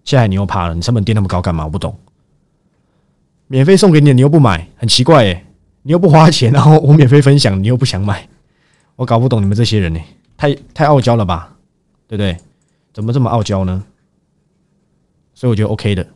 [0.02, 1.64] 现在你又怕了，你成本垫那么高干嘛？
[1.64, 1.96] 我不懂，
[3.46, 5.46] 免费送给你，你又不买，很奇怪诶。
[5.86, 8.26] 你又不花钱，然后我免费分享，你又不想买，
[8.96, 10.00] 我搞不懂你们这些人呢，
[10.34, 11.54] 太太傲娇了吧，
[12.08, 12.34] 对不对？
[12.94, 13.84] 怎么这么傲娇呢？
[15.34, 16.06] 所以我觉得 OK 的。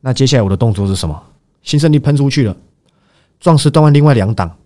[0.00, 1.22] 那接下来我的动作是什么？
[1.62, 2.56] 新胜利喷出去了，
[3.38, 4.56] 壮士断腕，另外两档，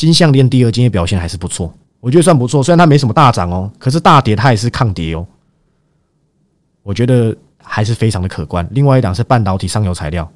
[0.00, 2.62] 金项链第二今天表现还是不错，我觉得算不错。
[2.62, 5.26] 虽然它没什么大涨哦，可是大跌它也是抗跌哦，
[6.82, 8.66] 我觉得还是非常的可观。
[8.70, 10.26] 另外一档是半导体上游材料，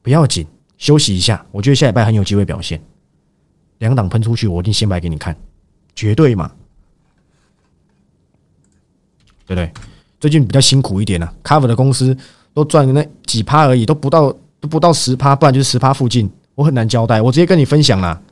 [0.00, 0.46] 不要紧。
[0.78, 2.80] 休息一下，我觉得下礼拜很有机会表现。
[3.78, 5.36] 两档喷出去，我一定先摆给你看，
[5.96, 6.52] 绝对嘛。
[9.44, 9.72] 对不对？
[10.20, 12.16] 最近比较辛苦一点了，cover 的公司
[12.52, 17.20] 都赚那几趴而已，都不到都不到十趴，不然就是十趴附近，我很难交代。
[17.20, 18.22] 我直接跟你分享啦，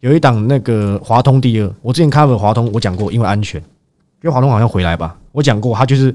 [0.00, 6.14] 有一档那个华通第二，我之前 cover 华通，我讲过，因为安全，因为华通好像回来吧，我讲过，它就是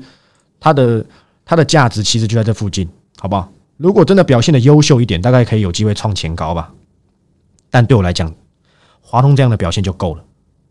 [0.59, 1.05] 它的
[1.43, 2.87] 它的价值其实就在这附近，
[3.19, 3.49] 好不好？
[3.77, 6.71] 如果真的表现的优秀一点，大概可以有机会创前高吧。
[7.69, 8.33] 但对我来讲，
[9.01, 10.23] 华通这样的表现就够了。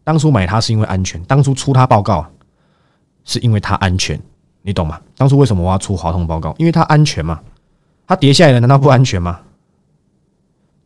[0.05, 2.27] 当初买它是因为安全，当初出它报告
[3.25, 4.19] 是因为它安全。
[4.63, 5.01] 你懂吗？
[5.17, 6.55] 当初为什么我要出华通报告？
[6.57, 7.41] 因为它安全嘛。
[8.07, 9.41] 它跌下来了，难道不安全吗？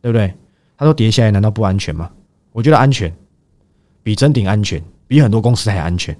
[0.01, 0.33] 对不对？
[0.77, 2.09] 它说跌下来，难道不安全吗？
[2.51, 3.13] 我觉得安全，
[4.03, 6.17] 比真顶安全，比很多公司还安全。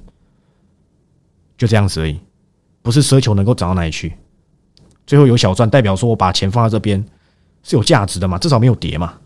[1.58, 2.20] 就这样子而已，
[2.82, 4.14] 不是奢求能够涨到哪里去。
[5.06, 7.04] 最后有小赚，代表说我把钱放在这边
[7.64, 8.38] 是有价值的嘛？
[8.38, 9.18] 至少没有跌嘛。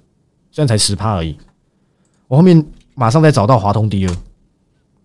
[0.51, 1.37] 虽然才十趴而已。
[2.27, 4.15] 我后面马上再找到华通第二，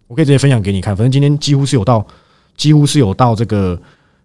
[0.07, 0.97] 我可以直接分享给你看。
[0.97, 2.07] 反正今天几乎是有到。
[2.57, 3.79] 几乎是有到这个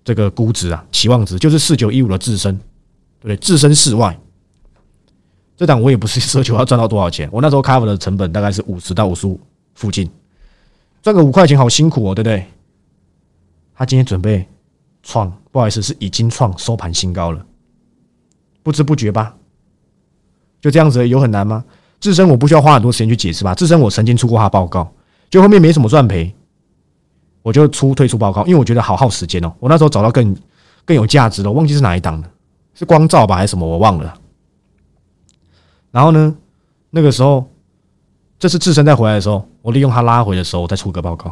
[0.06, 2.56] 这个估值啊，期望值就是四九一五的自身，
[3.20, 3.36] 对不对？
[3.36, 4.18] 置身事外，
[5.62, 9.39] 这档我也不是奢求要赚到多少钱，我那时候 cover 的成本大概是五十到五十五
[9.76, 10.10] 附近，
[11.04, 12.43] 赚个五块钱好辛苦哦，对不对？
[13.76, 14.43] 他今天准备
[15.04, 17.45] 创，不好意思，是已经创收盘新高了，
[18.63, 19.36] 不知不觉吧？
[20.60, 21.63] 就这样子有很难吗？
[22.00, 23.54] 自身我不需要花很多时间去解释吧？
[23.54, 24.91] 自身我曾经出过他报告，
[25.30, 26.34] 就后面没什么赚赔。
[27.43, 29.54] 我就出退出报告，因为我觉得好耗时间哦。
[29.60, 30.36] 我那时候找到更
[30.86, 32.28] 更有价值的，忘记是哪一档了，
[32.74, 34.21] 是光照吧还是什么，我忘了。
[35.92, 36.36] 然后呢，
[36.90, 37.50] 那个时候
[38.40, 41.28] 这次自身再回来的时候，我利用他拉回的时候，我再出个报告，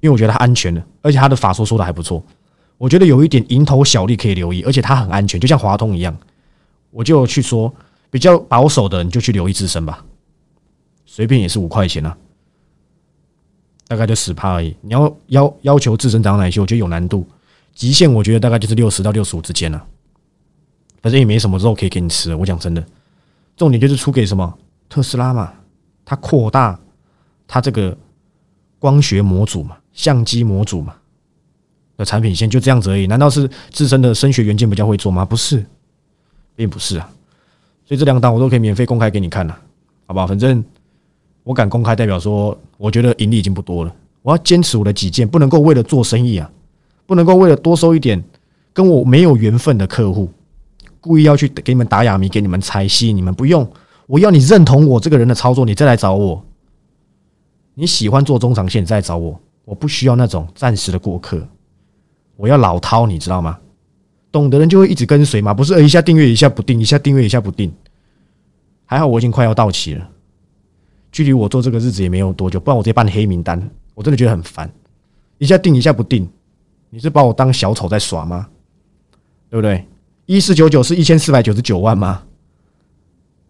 [0.00, 2.22] 因为我觉得他安全的，而且他的法说说的还不错。
[2.76, 6.16] 我觉得有一点蝇头小利可以留意，而且他很安全，就像华通一样，
[6.90, 7.74] 我就去说
[8.10, 10.04] 比较保守的，你就去留意自身吧，
[11.04, 12.16] 随便也是五块钱啊。
[13.88, 14.76] 大概就十趴而已。
[14.82, 17.26] 你要要要求自身涨哪些，我觉得有难度。
[17.74, 19.82] 极限我觉得大概就是六十到六十五之间了。
[21.00, 22.34] 反正也没什么肉可以给你吃。
[22.34, 22.84] 我讲真的，
[23.58, 25.52] 重点就是出给什么特斯拉嘛，
[26.06, 26.80] 它扩大
[27.46, 27.94] 它这个
[28.78, 30.94] 光学模组嘛，相机模组嘛
[31.98, 33.06] 的产品线就这样子而已。
[33.06, 35.24] 难道是自身的声学元件比较会做吗？
[35.24, 35.62] 不是，
[36.56, 37.10] 并不是啊。
[37.84, 39.58] 所以这两档我都可以免费公开给你看了，
[40.06, 40.26] 好不好？
[40.26, 40.64] 反正。
[41.44, 43.96] 我敢公开代表说，我觉得盈利已经不多了。
[44.20, 46.50] 我要坚持我的己见，不能够为了做生意啊，
[47.06, 48.22] 不能够为了多收一点
[48.74, 50.30] 跟我没有缘分的客户，
[51.08, 53.32] 故意要去给你们打哑谜，给你们猜吸引你们。
[53.32, 53.66] 不用，
[54.06, 56.44] 我要你认同我这个人的操作，你再来找我。
[57.72, 59.40] 你喜欢做中长线，你再来找我。
[59.64, 61.48] 我不需要那种暂时的过客，
[62.36, 63.58] 我要老饕，你知道吗？
[64.30, 67.72] 懂的人就会一直跟随嘛，不是一下订阅一下不定，一下订阅一下不定。
[68.84, 70.06] 还好我已经快要到期了。
[71.10, 73.58] 距离我做这个日子也没有多久，不然我直接办黑名单。
[73.94, 74.70] 我真的觉得很烦，
[75.38, 76.28] 一下定一下不定，
[76.90, 78.46] 你是把我当小丑在耍吗？
[79.48, 79.86] 对不对？
[80.28, 82.22] 一四九九是一千四百九十九万吗？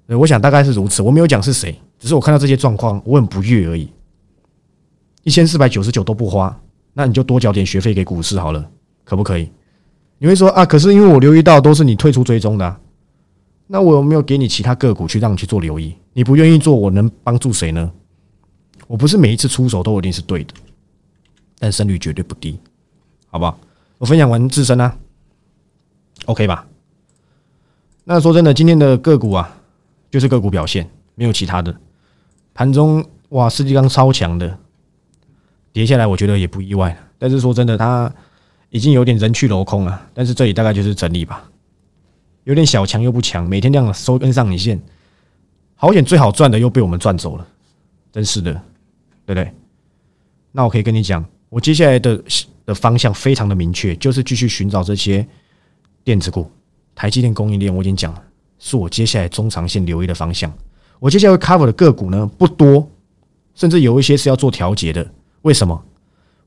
[0.06, 1.02] 对我想大概是如此。
[1.02, 3.88] 我没有讲是谁，只是我看到这些状况，我很不悦而已。
[5.24, 6.56] 一千四百九十九都不花，
[6.92, 8.70] 那你就多缴点学费给股市好了，
[9.02, 9.50] 可不可以？
[10.18, 10.64] 你会说啊？
[10.64, 12.76] 可是因为我留意到都是你退出追踪的。
[13.66, 15.92] 那我有没有给你其他个股去让你去做留意？
[16.12, 17.90] 你不愿意做，我能帮助谁呢？
[18.86, 20.54] 我不是每一次出手都一定是对的，
[21.58, 22.56] 但胜率绝对不低，
[23.26, 23.58] 好不好？
[23.98, 24.96] 我分享完自身啊
[26.26, 26.64] ，OK 吧？
[28.10, 29.60] 那说真的，今天的个股啊，
[30.10, 31.78] 就是个股表现，没有其他的。
[32.54, 34.58] 盘中哇，世纪钢超强的，
[35.74, 36.98] 跌下来我觉得也不意外。
[37.18, 38.10] 但是说真的，它
[38.70, 40.08] 已经有点人去楼空了。
[40.14, 41.50] 但是这里大概就是整理吧。
[42.44, 44.80] 有点小强又不强，每天这样收跟上影线，
[45.74, 47.46] 好险最好赚的又被我们赚走了，
[48.10, 48.54] 真是的，
[49.26, 49.52] 对不对？
[50.50, 52.24] 那我可以跟你讲，我接下来的
[52.64, 55.28] 的方向非常的明确，就是继续寻找这些
[56.02, 56.50] 电子股、
[56.98, 57.72] 台积电供应链。
[57.72, 58.22] 我已经讲了，
[58.58, 60.52] 是我接下来中长线留意的方向。
[60.98, 62.90] 我接下来会 cover 的个股呢不多，
[63.54, 65.08] 甚至有一些是要做调节的。
[65.42, 65.80] 为什么？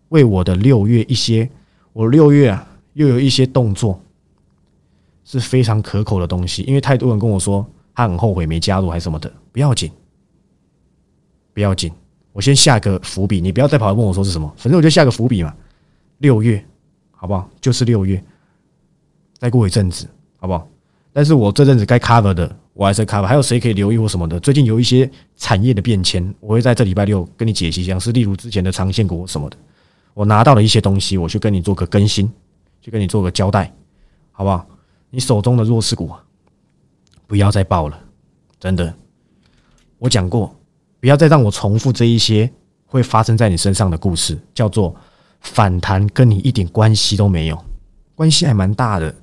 [0.09, 1.49] 为我的六月一些，
[1.93, 3.97] 我六月啊又有一些动作。
[5.23, 9.89] 是非常可口的东西，因为太多人跟我说他很后悔没加入还是什么的，不要紧，
[11.53, 11.89] 不要紧，
[12.33, 15.55] 我先下个伏笔，你不要再跑来问我说是什么，反正我就下个伏笔嘛。
[16.17, 16.61] 六月，
[17.11, 17.47] 好不好？
[17.61, 18.21] 就是六月，
[19.37, 20.09] 再过一阵子，
[20.41, 20.67] 好不好？
[21.13, 23.27] 但是我这阵子该 cover 的，我还是 cover。
[23.27, 24.39] 还有谁可以留意或什么的？
[24.39, 29.57] 最近有一些产业的变迁，我会在这礼拜六跟你解析，像是例如之前的长线股什么的，
[30.15, 32.31] 我拿到了一些东西，我去跟你做个更新，
[32.81, 33.71] 去跟你做个交代，
[34.31, 34.65] 好不好？
[35.11, 36.09] 你手中的弱势股，
[37.27, 37.99] 不要再爆了，
[38.59, 38.91] 真的。
[39.99, 40.55] 我讲过，
[40.99, 42.49] 不要再让我重复这一些
[42.85, 44.95] 会发生在你身上的故事，叫做
[45.41, 47.65] 反弹跟你一点关系都没有，
[48.15, 49.13] 关系还蛮大的。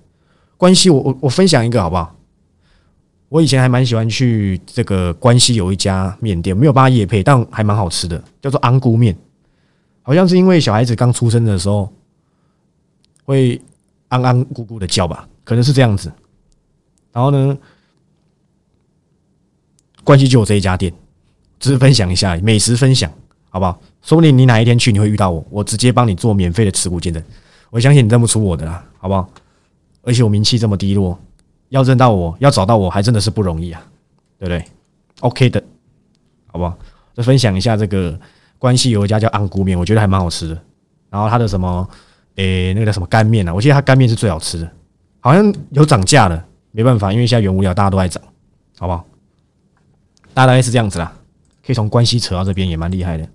[0.59, 2.15] 关系，我我我分享一个好不好？
[3.31, 9.17] 我以前还蛮喜欢去这个关西有一家面店，没有办法夜配，但还蛮好吃的，叫做安菇面。
[10.03, 11.93] 好像是因为小孩子刚出生的时候
[13.25, 13.61] 会
[14.09, 16.11] 安安咕咕的叫吧，可能是这样子。
[17.13, 17.57] 然后呢，
[20.03, 20.93] 关系就有这一家店，
[21.61, 23.13] 只是分享一下美食分享，
[23.51, 23.79] 好不好？
[24.03, 27.23] 说不定你哪一天去你会遇到我，我直接帮你做免费的持股见证。
[27.71, 29.29] 我相信你认不出我的啦，好不好？
[30.09, 31.19] 而且我名气这么低落。
[31.69, 33.87] 要认到我，要找到我还真的是不容易啊，
[34.39, 34.65] 对不对
[35.21, 35.63] ？OK 的，
[36.47, 36.79] 好不好？
[37.13, 38.19] 再分享一下这个
[38.59, 40.59] 关系有一家叫安菇面，我觉得还蛮好吃的。
[41.11, 41.87] 然后它的什么，
[42.37, 43.53] 诶，那个叫什么干面啊？
[43.53, 44.71] 我记得它干面是最好吃的，
[45.21, 48.23] 好像有涨价了，没办法，因为现在原物料大家都在涨，
[48.79, 49.05] 好不好？
[50.33, 51.13] 大概是这样子啦，
[51.67, 53.29] 可以从关系扯到这边也蛮厉害的。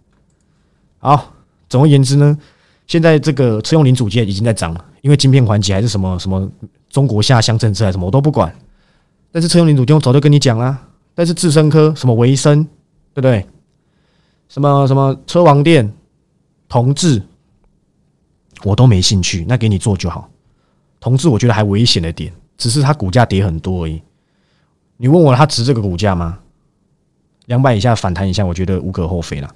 [0.98, 1.34] 好，
[1.70, 2.36] 总而言之呢，
[2.88, 6.50] 现在这个车用零组件已经在涨了，因为晶片环节还是什么什么。
[6.90, 8.54] 中国下乡政策还是什么我都不管，
[9.32, 10.80] 但是车用零组件我早就跟你讲啦。
[11.16, 12.64] 但是智深科什么维生，
[13.16, 13.44] 对不对？
[14.48, 15.92] 什么什么车王店、
[16.70, 17.20] 同志，
[18.64, 19.44] 我都没兴趣。
[19.48, 20.30] 那给你做就好。
[21.00, 24.00] 同志我觉得还危险的点，只是它股价跌很多而已。
[24.98, 26.38] 你问我它值这个股价吗？
[27.48, 29.50] 两百以下反弹一下，我觉得无可厚非了。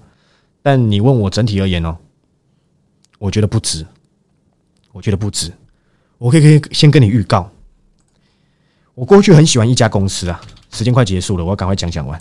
[0.63, 1.95] 但你问我整体而言哦，
[3.17, 3.85] 我觉得不值。
[4.91, 5.51] 我觉得不值。
[6.17, 7.49] 我可以可以先跟你预告，
[8.95, 10.41] 我过去很喜欢一家公司啊。
[10.71, 12.19] 时间快结束了，我要赶快讲讲完。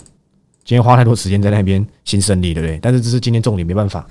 [0.63, 2.79] 今天花太多时间在那边新胜利，对不对？
[2.79, 4.07] 但是这是今天重点，没办法。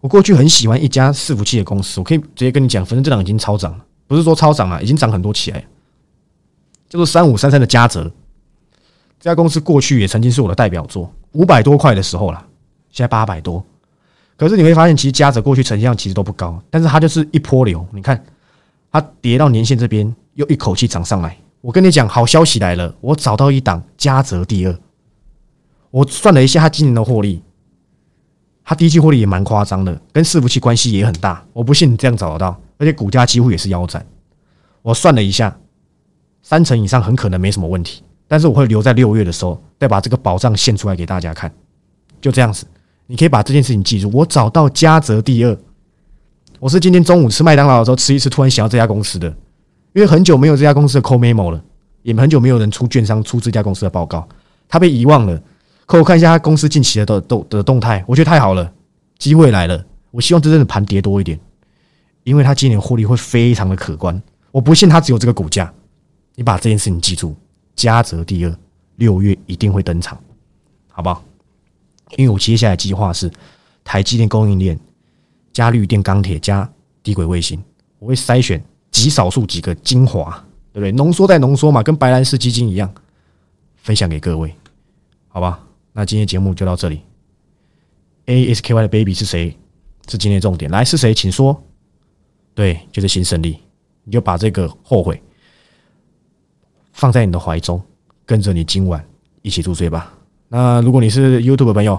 [0.00, 5.64] 我过去很喜欢一家伺服器的公司，我可以直接跟你讲，反正这档已经超涨了，不是说超涨了，已经涨很多起来。
[6.88, 8.04] 叫做三五三三的嘉泽，
[9.18, 12.46] 这家公司过去也曾经是我的代表作，五百多块的时候了，
[12.90, 13.64] 现在八百多。
[14.36, 18.22] 可是你会发现，其实嘉泽过去成交量其实都不高，但是它就是一波流，你看。
[18.92, 21.36] 它跌到年线这边，又一口气涨上来。
[21.60, 22.94] 我跟你讲，好消息来了！
[23.02, 24.78] 我找到一档嘉泽第二。
[25.90, 27.42] 我算了一下，它今年的获利，
[28.64, 31.44] 它第一季获利也蛮夸张的，跟伺服器关系也很大。
[31.52, 34.06] 我不信你这样找得到，而且股价几乎也是腰斩。
[34.80, 35.54] 我算了一下，
[36.40, 38.02] 三成以上很可能没什么问题。
[38.26, 41.52] 但是我会留在六月的时候，再把这个保障献出来给大家看。
[42.18, 42.66] 就这样子，
[43.06, 44.10] 你可以把这件事情记住。
[44.12, 45.56] 我找到嘉泽第二。
[46.58, 49.28] 我是今天中午吃麦当劳的时候吃一次，突然想到这家公司的，
[49.92, 51.62] 因为很久没有这家公司的 call memo 了，
[52.02, 54.26] 也很久没有人出券商出这家公司的报告，
[54.68, 55.40] 他被遗忘了。
[55.84, 58.72] 可我看一下他公司近期的动的动态，我觉得太好了，
[59.18, 59.84] 机会来了。
[60.10, 61.38] 我希望真正的盘跌多一点，
[62.24, 64.20] 因为他今年获利会非常的可观。
[64.50, 65.70] 我不信他只有这个股价，
[66.34, 67.36] 你把这件事情记住，
[67.76, 68.58] 嘉泽第二
[68.96, 70.18] 六月一定会登场，
[70.88, 71.22] 好不好？
[72.16, 73.30] 因为我接下来计划是
[73.84, 74.78] 台积电供应链。
[75.52, 76.70] 加绿电、钢铁、加
[77.02, 77.58] 低轨卫星，
[77.98, 80.30] 我会筛选极少数几个精华，
[80.70, 80.92] 对不对？
[80.92, 82.92] 浓缩再浓缩嘛，跟白兰氏基金一样，
[83.76, 84.54] 分享给各位，
[85.28, 85.66] 好吧？
[85.94, 87.00] 那今天节目就到这里。
[88.26, 89.56] A S K Y 的 baby 是谁？
[90.10, 90.70] 是今天重点。
[90.70, 91.14] 来，是谁？
[91.14, 91.58] 请说。
[92.52, 93.58] 对，就是新胜利。
[94.04, 95.22] 你就把这个后悔
[96.92, 97.82] 放在你的怀中，
[98.26, 99.02] 跟着你今晚
[99.40, 100.12] 一起入睡吧。
[100.48, 101.98] 那如果你是 YouTube 的朋友，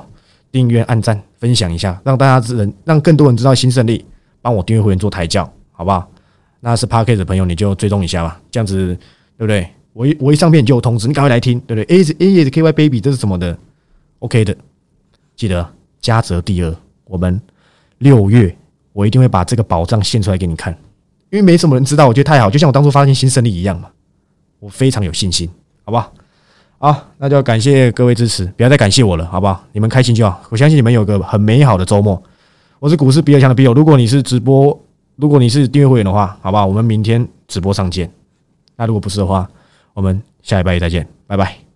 [0.51, 4.05] 订阅、按赞、分享一下，让大家知人，让更多人知道新胜利。
[4.39, 6.09] 帮我订阅会员做抬轿，好不好？
[6.61, 8.39] 那是 Park 的朋友，你就追踪一下吧。
[8.49, 8.95] 这样子，
[9.37, 9.67] 对不对？
[9.91, 13.57] 我一我一上片就有通知，你赶快来听，对不对？A 是 A 是 K Y Baby，这是什么的
[14.19, 14.55] ？OK 的，
[15.35, 15.67] 记得
[15.99, 16.73] 嘉泽第二，
[17.05, 17.41] 我们
[17.97, 18.55] 六月
[18.93, 20.71] 我一定会把这个宝藏献出来给你看，
[21.29, 23.89] 因为没什么人知道，我觉得太好，就像我当初发现新胜利一样嘛，
[24.59, 25.49] 我非常有信心，
[25.83, 26.13] 好不好？
[26.79, 29.63] 好，那就要感谢各位支持，不要再感谢我了，好不好？
[29.71, 32.21] 你们开心就好，我相信你们有个很美好的周末。
[32.79, 34.79] 我是股市比尔强的比友，如果你是直播，
[35.15, 36.67] 如果你是订阅会员的话，好不好？
[36.67, 38.11] 我们明天直播上见。
[38.75, 39.49] 那如果不是的话，
[39.95, 41.66] 我们下礼拜再见，拜拜。